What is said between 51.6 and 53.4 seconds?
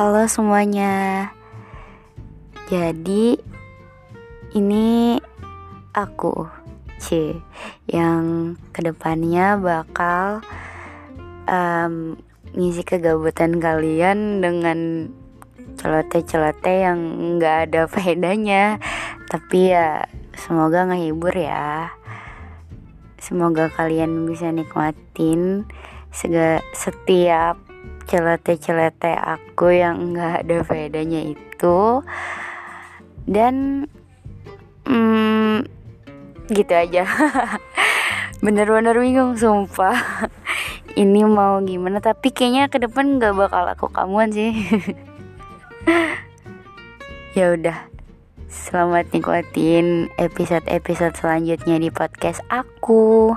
di podcast aku